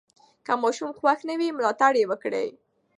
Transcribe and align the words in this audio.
که 0.45 0.53
ماشوم 0.61 0.91
خوښ 0.99 1.19
نه 1.29 1.35
وي، 1.39 1.49
ملاتړ 1.57 1.93
یې 2.01 2.05
وکړئ. 2.09 2.49